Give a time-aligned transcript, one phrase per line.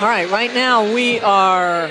[0.00, 1.90] All right, right now we are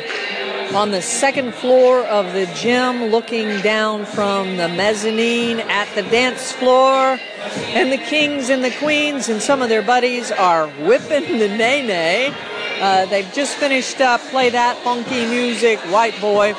[0.73, 6.51] on the second floor of the gym looking down from the mezzanine at the dance
[6.51, 7.19] floor.
[7.67, 11.81] And the kings and the queens and some of their buddies are whipping the nae
[11.81, 12.35] nae.
[12.81, 16.53] Uh, they've just finished up Play That Funky Music, White Boy.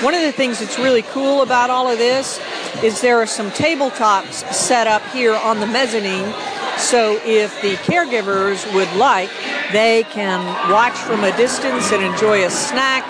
[0.00, 2.40] One of the things that's really cool about all of this
[2.82, 6.34] is there are some tabletops set up here on the mezzanine.
[6.78, 9.30] So if the caregivers would like,
[9.72, 13.04] they can watch from a distance and enjoy a snack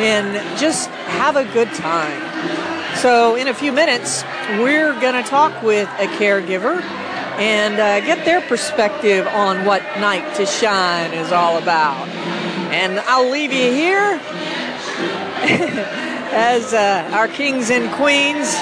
[0.00, 2.96] and just have a good time.
[2.96, 4.24] So, in a few minutes,
[4.58, 6.82] we're going to talk with a caregiver
[7.38, 12.08] and uh, get their perspective on what Night to Shine is all about.
[12.72, 14.20] And I'll leave you here
[16.32, 18.54] as uh, our kings and queens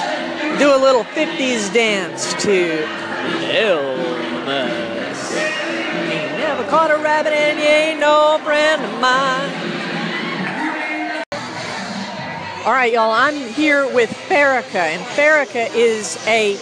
[0.59, 2.85] do a little 50s dance to
[3.49, 4.08] Elvis
[6.69, 9.49] caught a rabbit and you ain't no friend of mine.
[12.63, 16.57] All right, y'all, I'm here with Farika, and Farika is a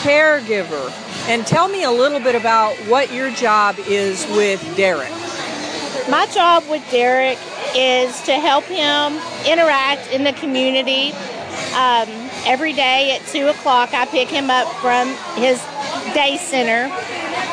[0.00, 0.90] caregiver.
[1.28, 5.10] And tell me a little bit about what your job is with Derek.
[6.08, 7.38] My job with Derek
[7.76, 11.12] is to help him interact in the community.
[11.74, 12.08] Um,
[12.46, 15.62] every day at 2 o'clock, I pick him up from his
[16.14, 16.88] day center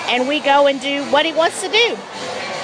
[0.08, 1.98] and we go and do what he wants to do.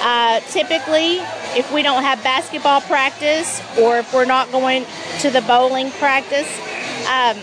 [0.00, 1.18] Uh, typically,
[1.56, 4.84] if we don't have basketball practice or if we're not going
[5.20, 6.48] to the bowling practice,
[7.08, 7.36] um,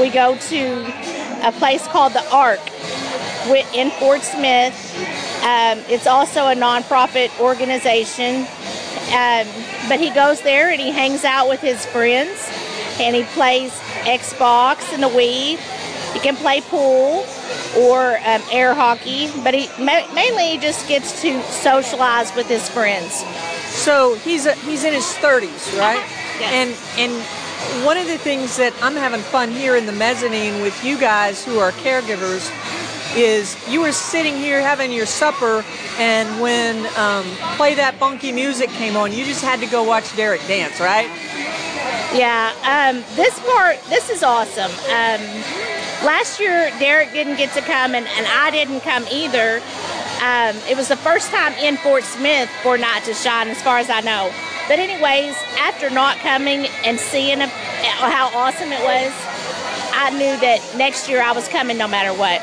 [0.00, 0.84] we go to
[1.46, 2.60] a place called the Ark
[3.74, 4.74] in Fort Smith.
[5.42, 8.46] Um, it's also a nonprofit organization.
[9.12, 9.46] Um,
[9.88, 12.48] but he goes there and he hangs out with his friends
[12.98, 13.70] and he plays
[14.04, 15.58] Xbox and the Wii.
[16.14, 17.26] He can play pool
[17.76, 23.24] or um, air hockey, but he ma- mainly just gets to socialize with his friends.
[23.68, 25.98] So he's a, he's in his 30s, right?
[25.98, 26.40] Uh-huh.
[26.40, 26.88] Yes.
[26.98, 30.84] And and one of the things that I'm having fun here in the mezzanine with
[30.84, 32.50] you guys who are caregivers
[33.16, 35.64] is you were sitting here having your supper,
[35.98, 37.24] and when um,
[37.56, 41.06] play that funky music came on, you just had to go watch Derek dance, right?
[42.12, 44.70] Yeah, um, this part, this is awesome.
[44.90, 45.20] Um,
[46.04, 49.60] last year, Derek didn't get to come, and, and I didn't come either.
[50.22, 53.78] Um, it was the first time in Fort Smith for Night to Shine, as far
[53.78, 54.32] as I know.
[54.68, 59.12] But, anyways, after not coming and seeing a, how awesome it was,
[59.92, 62.42] I knew that next year I was coming no matter what.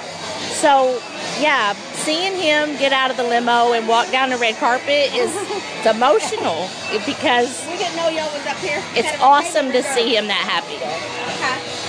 [0.57, 1.01] So,
[1.39, 5.33] yeah, seeing him get out of the limo and walk down the red carpet is
[5.85, 6.69] emotional
[7.05, 8.81] because we didn't know y'all was up here.
[8.95, 10.77] It's awesome to see him that happy.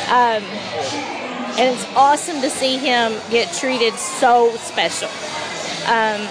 [0.09, 1.12] Um,
[1.59, 5.09] and it's awesome to see him get treated so special.
[5.87, 6.27] Um,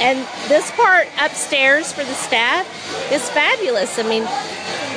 [0.00, 2.66] and this part upstairs for the staff
[3.12, 3.98] is fabulous.
[3.98, 4.26] I mean,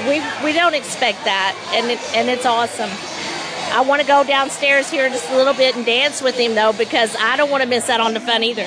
[0.07, 2.89] we we don't expect that, and it, and it's awesome.
[3.71, 6.73] I want to go downstairs here just a little bit and dance with him though,
[6.73, 8.65] because I don't want to miss out on the fun either.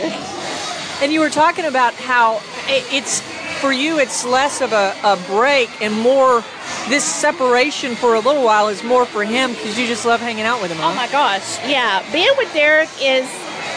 [1.02, 3.20] And you were talking about how it's
[3.62, 6.42] for you, it's less of a, a break and more
[6.88, 10.42] this separation for a little while is more for him because you just love hanging
[10.42, 10.78] out with him.
[10.78, 10.90] Huh?
[10.90, 13.24] Oh my gosh, yeah, being with Derek is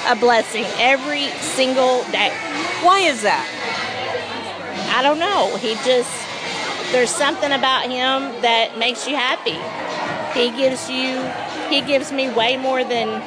[0.08, 2.32] a blessing every single day.
[2.82, 3.46] Why is that?
[4.92, 5.56] I don't know.
[5.58, 6.12] He just
[6.92, 9.60] there's something about him that makes you happy.
[10.34, 11.22] He gives you,
[11.70, 13.22] he gives me way more than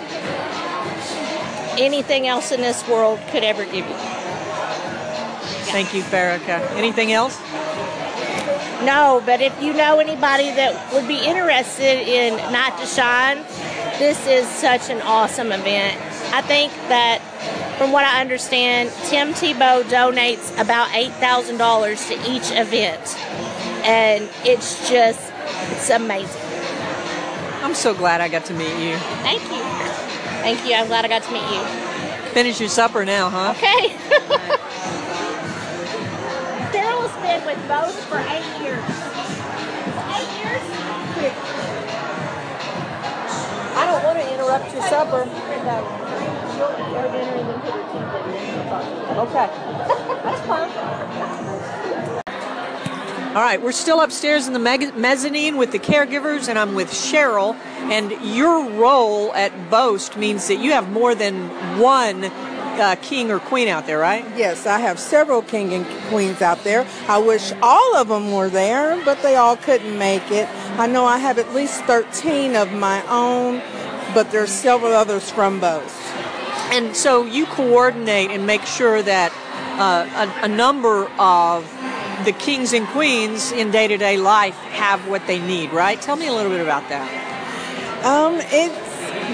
[1.79, 4.18] anything else in this world could ever give you.
[5.71, 6.61] Thank you, Farika.
[6.73, 7.39] Anything else?
[8.85, 13.39] No, but if you know anybody that would be interested in Night to Shine,
[13.99, 16.01] this is such an awesome event.
[16.33, 17.21] I think that,
[17.77, 23.17] from what I understand, Tim Tebow donates about $8,000 to each event.
[23.85, 25.33] And it's just,
[25.73, 26.41] it's amazing.
[27.63, 28.97] I'm so glad I got to meet you.
[29.25, 29.63] Thank you.
[30.41, 30.75] Thank you.
[30.75, 32.31] I'm glad I got to meet you.
[32.33, 33.55] Finish your supper now, huh?
[33.57, 34.59] Okay.
[37.09, 38.85] Carol has been with Bost for eight years.
[40.15, 40.63] Eight years?
[43.77, 45.23] I don't want to interrupt your supper.
[49.19, 49.49] Okay.
[50.25, 50.71] That's fine.
[53.29, 56.91] All right, we're still upstairs in the meg- mezzanine with the caregivers, and I'm with
[56.91, 57.55] Cheryl.
[57.91, 62.31] And your role at Bost means that you have more than one
[62.79, 64.25] uh, king or queen out there, right?
[64.37, 66.87] Yes, I have several king and queens out there.
[67.09, 70.49] I wish all of them were there, but they all couldn't make it.
[70.79, 73.63] I know I have at least 13 of my own,
[74.15, 75.97] but there's several others from Bost.
[76.71, 79.33] And so you coordinate and make sure that
[79.79, 81.65] uh, a, a number of
[82.25, 86.01] the kings and queens in day to day life have what they need, right?
[86.01, 88.05] Tell me a little bit about that.
[88.05, 88.71] Um, it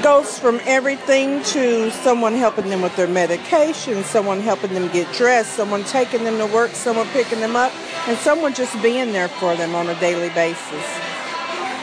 [0.03, 5.55] goes from everything to someone helping them with their medication, someone helping them get dressed,
[5.55, 7.73] someone taking them to work, someone picking them up,
[8.09, 10.85] and someone just being there for them on a daily basis.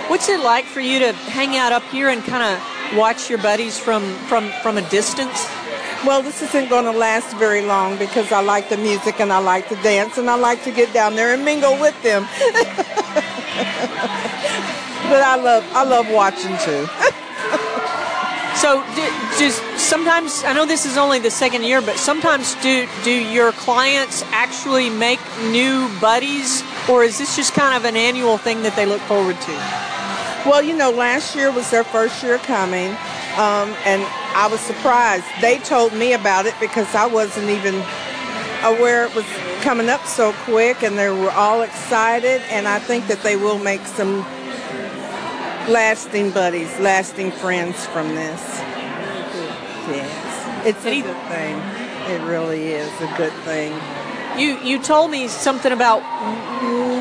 [0.08, 3.40] What's it like for you to hang out up here and kind of watch your
[3.40, 5.48] buddies from, from, from a distance?
[6.06, 9.38] Well, this isn't going to last very long because I like the music and I
[9.38, 12.24] like to dance and I like to get down there and mingle with them.
[15.12, 16.88] but I love I love watching too.
[18.62, 18.84] So,
[19.40, 23.54] just sometimes I know this is only the second year, but sometimes do do your
[23.54, 25.20] clients actually make
[25.50, 29.42] new buddies, or is this just kind of an annual thing that they look forward
[29.42, 29.52] to?
[30.48, 32.92] Well, you know, last year was their first year coming,
[33.34, 34.06] um, and
[34.36, 35.26] I was surprised.
[35.42, 37.74] They told me about it because I wasn't even
[38.62, 39.26] aware it was
[39.64, 42.44] coming up so quick, and they were all excited.
[42.52, 44.24] And I think that they will make some
[45.70, 48.42] lasting buddies, lasting friends from this.
[49.88, 51.58] Yes, it's a good thing.
[52.10, 53.74] It really is a good thing.
[54.40, 56.02] You you told me something about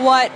[0.02, 0.30] what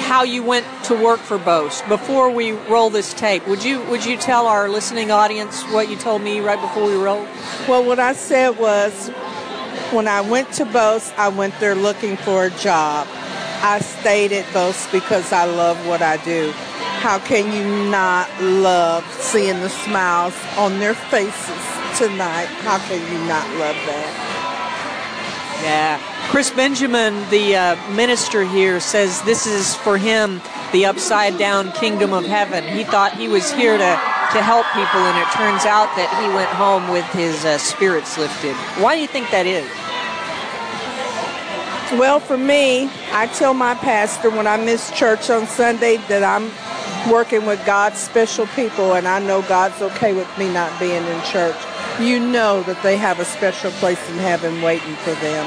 [0.00, 3.46] how you went to work for Bost before we roll this tape.
[3.46, 6.94] Would you would you tell our listening audience what you told me right before we
[6.94, 7.26] roll?
[7.68, 9.08] Well, what I said was
[9.92, 13.06] when I went to Bost, I went there looking for a job.
[13.60, 16.52] I stayed at Bost because I love what I do.
[16.98, 21.62] How can you not love seeing the smiles on their faces
[21.96, 22.46] tonight?
[22.66, 24.28] How can you not love that?
[25.62, 26.00] Yeah.
[26.30, 30.40] Chris Benjamin, the uh, minister here, says this is for him
[30.72, 32.64] the upside down kingdom of heaven.
[32.64, 36.34] He thought he was here to, to help people, and it turns out that he
[36.34, 38.54] went home with his uh, spirits lifted.
[38.82, 39.66] Why do you think that is?
[41.98, 46.50] Well, for me, I tell my pastor when I miss church on Sunday that I'm
[47.10, 51.22] working with God's special people, and I know God's okay with me not being in
[51.24, 51.56] church
[52.00, 55.44] you know that they have a special place in heaven waiting for them.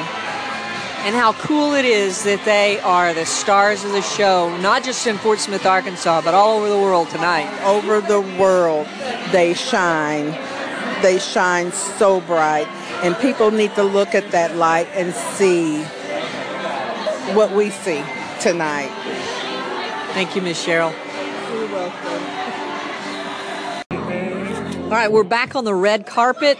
[1.04, 5.08] And how cool it is that they are the stars of the show, not just
[5.08, 7.50] in Fort Smith, Arkansas, but all over the world tonight.
[7.63, 8.86] Over the world,
[9.31, 10.38] they shine.
[11.02, 12.68] They shine so bright.
[13.02, 15.81] And people need to look at that light and see
[17.34, 18.04] what we see
[18.40, 18.92] tonight.
[20.13, 20.94] Thank you, Miss Cheryl.
[24.91, 26.57] All right, we're back on the red carpet.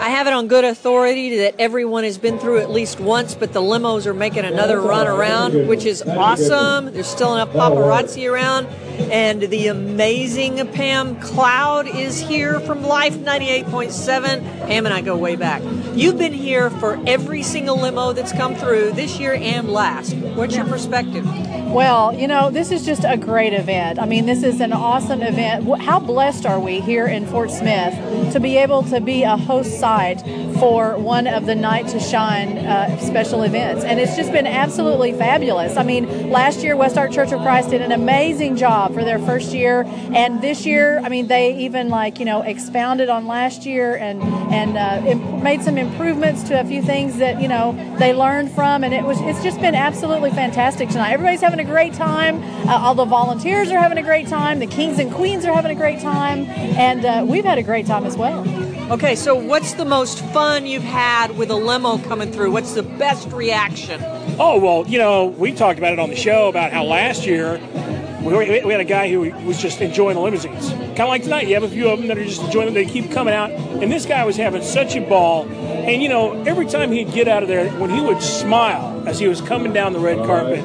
[0.00, 3.52] I have it on good authority that everyone has been through at least once, but
[3.52, 6.92] the limos are making another run around, which is awesome.
[6.92, 8.66] There's still enough paparazzi around.
[9.10, 14.68] And the amazing Pam Cloud is here from Life 98.7.
[14.68, 15.62] Pam and I go way back.
[15.94, 20.14] You've been here for every single limo that's come through this year and last.
[20.14, 21.24] What's your perspective?
[21.66, 23.98] Well, you know, this is just a great event.
[23.98, 25.82] I mean, this is an awesome event.
[25.82, 29.78] How blessed are we here in Fort Smith to be able to be a host
[29.78, 30.24] site
[30.58, 33.84] for one of the Night to Shine uh, special events?
[33.84, 35.76] And it's just been absolutely fabulous.
[35.76, 39.18] I mean, last year, West Ark Church of Christ did an amazing job for their
[39.18, 39.84] first year.
[40.12, 44.22] And this year, I mean, they even like, you know, expounded on last year and,
[44.22, 48.50] and uh, imp- made some improvements to a few things that, you know, they learned
[48.52, 48.84] from.
[48.84, 51.12] And it was, it's just been absolutely fantastic tonight.
[51.12, 52.42] Everybody's having a great time.
[52.68, 54.58] Uh, all the volunteers are having a great time.
[54.58, 56.46] The kings and queens are having a great time.
[56.46, 58.67] And uh, we've had a great time as well.
[58.90, 62.52] Okay, so what's the most fun you've had with a limo coming through?
[62.52, 64.00] What's the best reaction?
[64.38, 67.60] Oh, well, you know, we talked about it on the show about how last year
[68.22, 70.70] we, we had a guy who was just enjoying the limousines.
[70.70, 72.74] Kind of like tonight, you have a few of them that are just enjoying them.
[72.74, 73.50] They keep coming out.
[73.50, 75.46] And this guy was having such a ball.
[75.46, 79.18] And, you know, every time he'd get out of there, when he would smile as
[79.18, 80.60] he was coming down the red carpet,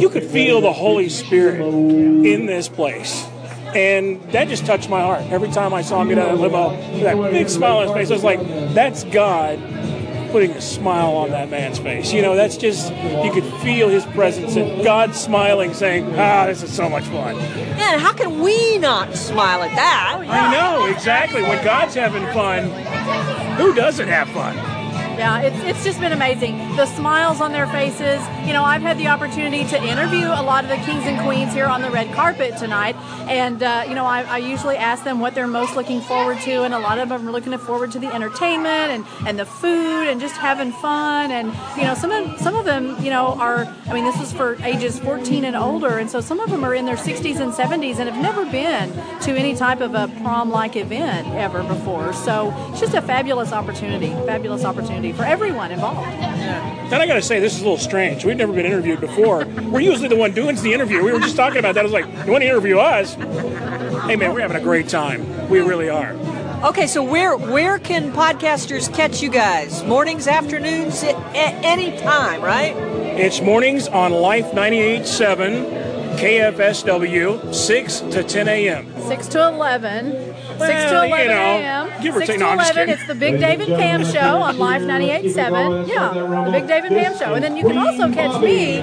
[0.00, 3.26] you could feel the Holy Spirit in this place.
[3.74, 5.22] And that just touched my heart.
[5.30, 7.92] Every time I saw him get out of the limo, that big smile on his
[7.94, 8.40] face, I was like,
[8.74, 9.58] that's God
[10.30, 12.12] putting a smile on that man's face.
[12.12, 16.62] You know, that's just, you could feel his presence and God smiling, saying, ah, this
[16.62, 17.36] is so much fun.
[17.36, 20.16] Yeah, how can we not smile at that?
[20.26, 21.42] I know, exactly.
[21.42, 22.70] When God's having fun,
[23.58, 24.56] who doesn't have fun?
[25.18, 26.56] Yeah, it's, it's just been amazing.
[26.76, 28.20] The smiles on their faces.
[28.46, 31.52] You know, I've had the opportunity to interview a lot of the kings and queens
[31.52, 32.96] here on the red carpet tonight.
[33.28, 36.62] And, uh, you know, I, I, usually ask them what they're most looking forward to.
[36.64, 40.08] And a lot of them are looking forward to the entertainment and, and the food
[40.08, 41.30] and just having fun.
[41.30, 44.32] And, you know, some of, some of them, you know, are, I mean, this is
[44.32, 45.98] for ages 14 and older.
[45.98, 48.92] And so some of them are in their 60s and 70s and have never been
[49.20, 52.12] to any type of a prom like event ever before.
[52.12, 56.08] So it's just a fabulous opportunity, fabulous opportunity for everyone involved.
[56.10, 58.24] Then I got to say, this is a little strange.
[58.24, 59.44] We've never been interviewed before.
[59.44, 61.02] We're usually the one doing the interview.
[61.02, 61.80] We were just talking about that.
[61.80, 63.14] I was like, you want to interview us?
[64.04, 65.48] Hey, man, we're having a great time.
[65.48, 66.12] We really are.
[66.64, 69.82] Okay, so where where can podcasters catch you guys?
[69.82, 72.76] Mornings, afternoons, at, at any time, right?
[72.76, 75.91] It's mornings on Life 98.7,
[76.22, 79.02] KFSW, 6 to 10 a.m.
[79.08, 80.12] 6 to 11.
[80.12, 82.02] 6 to 11 you know, a.m.
[82.02, 82.38] give or 6 take.
[82.38, 82.90] to No, 11.
[82.90, 85.88] It's the Big David Pam Show on Life 98.7.
[85.88, 86.12] Yeah,
[86.44, 87.34] the Big David Pam Show.
[87.34, 88.78] And then you can also catch me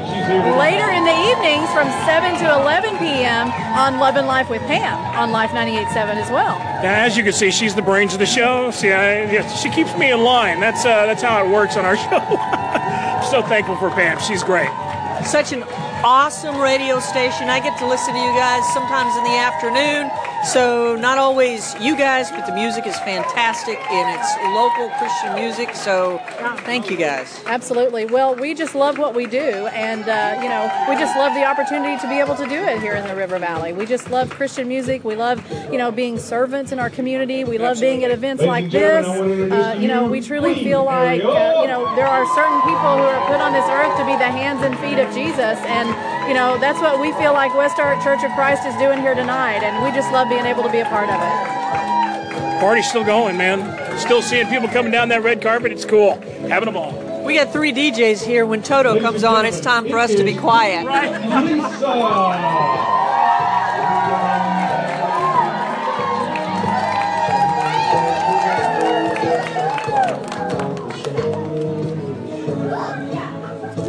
[0.60, 3.50] later in the evenings from 7 to 11 p.m.
[3.79, 6.60] on Love and Life with Pam on Life 98.7 as well.
[6.84, 8.69] Now, as you can see, she's the brains of the show.
[8.72, 10.60] See, I, yeah, she keeps me in line.
[10.60, 12.19] That's uh, that's how it works on our show.
[12.19, 14.19] I'm so thankful for Pam.
[14.19, 14.69] She's great.
[15.24, 15.63] Such an
[16.03, 17.50] awesome radio station.
[17.50, 20.12] I get to listen to you guys sometimes in the afternoon.
[20.43, 25.75] So not always you guys, but the music is fantastic and it's local Christian music.
[25.75, 26.22] So
[26.63, 27.43] thank you guys.
[27.46, 28.05] Absolutely.
[28.05, 31.43] Well, we just love what we do, and uh, you know, we just love the
[31.43, 33.74] opportunity to be able to do it here in the River Valley.
[33.74, 35.03] We just love Christian music.
[35.03, 37.43] We love, you know, being servants in our community.
[37.43, 39.05] We love being at events like this.
[39.05, 43.03] Uh, you know, we truly feel like, uh, you know, there are certain people who
[43.03, 45.89] are put on this earth to be the hands and feet of Jesus, and
[46.30, 49.16] you know, that's what we feel like West Ark Church of Christ is doing here
[49.16, 52.60] tonight, and we just love being able to be a part of it.
[52.60, 53.98] Party's still going, man.
[53.98, 55.72] Still seeing people coming down that red carpet.
[55.72, 56.22] It's cool.
[56.48, 57.24] Having a ball.
[57.26, 58.46] We got three DJs here.
[58.46, 60.86] When Toto comes on, it's time for us to be quiet.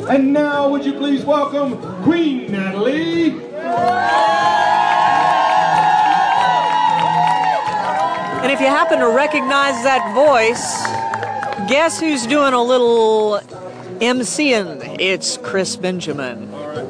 [0.09, 3.31] And now, would you please welcome Queen Natalie?
[8.43, 10.87] And if you happen to recognize that voice,
[11.69, 13.41] guess who's doing a little
[14.01, 14.97] MCing?
[14.99, 16.49] It's Chris Benjamin.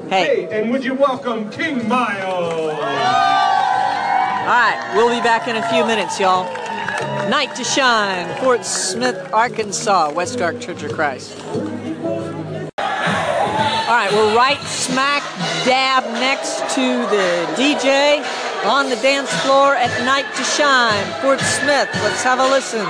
[0.09, 2.55] Hey, Hey, and would you welcome King Miles?
[2.55, 2.79] all
[4.47, 6.45] right, we'll be back in a few minutes, y'all.
[7.29, 11.37] Night to Shine, Fort Smith, Arkansas, West Ark Church of Christ.
[13.91, 15.25] All right, we're right smack
[15.65, 16.81] dab next to
[17.11, 18.25] the DJ
[18.65, 21.91] on the dance floor at Night to Shine, Fort Smith.
[21.95, 22.87] Let's have a listen.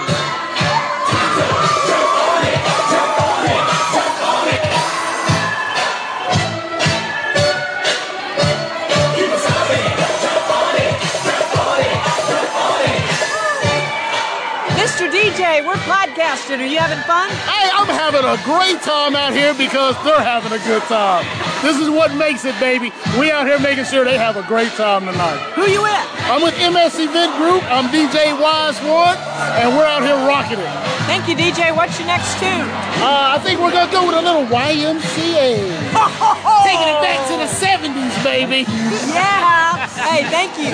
[15.51, 15.67] Mr.
[15.67, 16.61] We're podcasting.
[16.61, 17.29] Are you having fun?
[17.51, 21.27] Hey, I'm having a great time out here because they're having a good time.
[21.63, 22.93] This is what makes it, baby.
[23.19, 25.39] We out here making sure they have a great time tonight.
[25.55, 26.07] Who you with?
[26.31, 27.63] I'm with MS Event Group.
[27.67, 29.19] I'm DJ Wise One,
[29.59, 30.71] and we're out here rocking it.
[31.11, 31.75] Thank you, DJ.
[31.75, 32.71] What's your next tune?
[33.03, 35.67] Uh, I think we're gonna go with a little YMCA.
[36.63, 38.71] Taking it back to the 70s, baby.
[39.11, 39.87] Yeah.
[39.99, 40.71] Hey, thank you.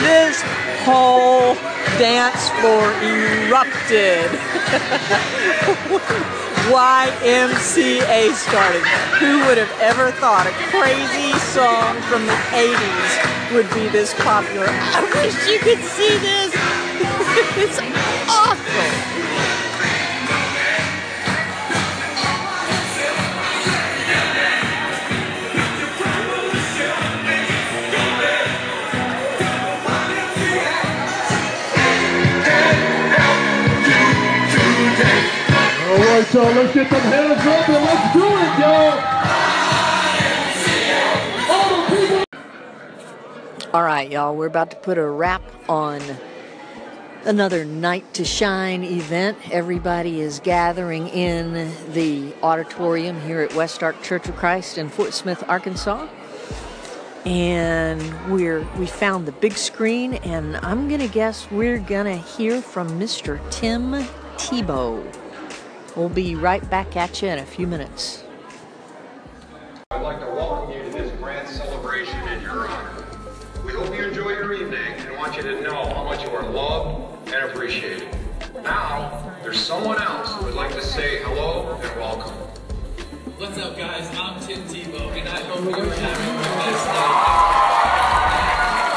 [0.00, 0.42] This
[0.84, 1.56] whole
[1.98, 4.30] dance floor erupted.
[6.64, 8.80] YMCA started.
[9.20, 14.66] Who would have ever thought a crazy song from the 80s would be this popular?
[14.68, 16.54] I wish you could see this.
[17.60, 17.78] it's
[18.30, 18.43] awesome.
[36.34, 38.90] Y'all, let's get them hands up and let's do it, y'all.
[43.72, 46.02] All right, y'all, we're about to put a wrap on
[47.24, 49.38] another Night to Shine event.
[49.52, 55.14] Everybody is gathering in the auditorium here at West Ark Church of Christ in Fort
[55.14, 56.08] Smith, Arkansas.
[57.24, 62.88] And we're we found the big screen and I'm to guess we're to hear from
[62.98, 63.38] Mr.
[63.52, 63.92] Tim
[64.36, 65.23] Tebow.
[65.96, 68.24] We'll be right back at you in a few minutes.
[69.92, 73.06] I'd like to welcome you to this grand celebration in your honor.
[73.64, 76.42] We hope you enjoy your evening and want you to know how much you are
[76.50, 78.08] loved and appreciated.
[78.64, 82.34] Now, there's someone else who would like to say hello and welcome.
[83.38, 84.08] What's up, guys?
[84.18, 87.54] I'm Tim Tebow, and I hope you're having the best night.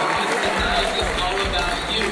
[0.01, 2.05] Because tonight is all about you.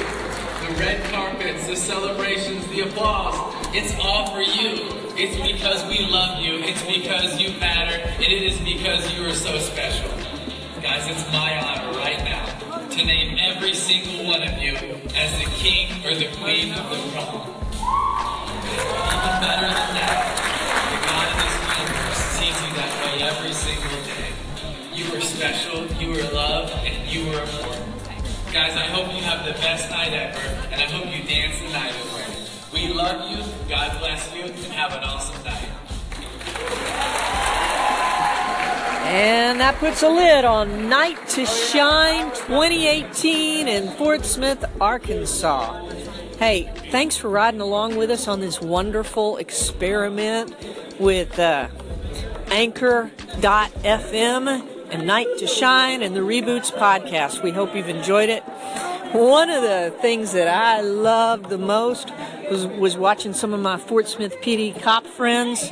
[0.68, 3.45] The red carpets, the celebrations, the applause.
[3.78, 4.88] It's all for you.
[5.20, 6.64] It's because we love you.
[6.64, 10.08] It's because you matter, and it is because you are so special.
[10.80, 14.72] Guys, it's my honor right now to name every single one of you
[15.12, 17.52] as the king or the queen of the prom.
[18.64, 20.24] Even better than that,
[20.88, 24.32] the God of this universe sees you that way every single day.
[24.96, 27.92] You are special, you are loved, and you are important.
[28.50, 30.40] Guys, I hope you have the best night ever,
[30.72, 32.15] and I hope you dance the night away.
[32.76, 35.66] We love you, God bless you, and have an awesome night.
[39.06, 45.88] And that puts a lid on Night to Shine 2018 in Fort Smith, Arkansas.
[46.38, 50.54] Hey, thanks for riding along with us on this wonderful experiment
[51.00, 51.68] with uh,
[52.50, 53.08] Anchor.fm
[54.90, 57.42] and Night to Shine and the Reboots podcast.
[57.42, 58.44] We hope you've enjoyed it.
[59.16, 62.12] One of the things that I loved the most
[62.50, 65.70] was, was watching some of my Fort Smith PD cop friends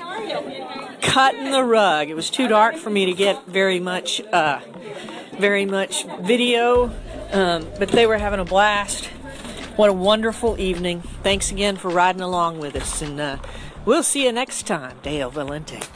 [1.02, 2.08] cutting the rug.
[2.08, 4.60] It was too dark for me to get very much, uh,
[5.38, 6.84] very much video,
[7.32, 9.04] um, but they were having a blast.
[9.76, 11.02] What a wonderful evening.
[11.22, 13.36] Thanks again for riding along with us, and uh,
[13.84, 14.96] we'll see you next time.
[15.02, 15.86] Dale Valente.